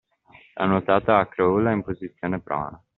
La 0.55 0.65
nuotata 0.65 1.19
a 1.19 1.27
crawl 1.27 1.67
è 1.67 1.73
in 1.73 1.83
posizione 1.83 2.39
prona 2.39 2.83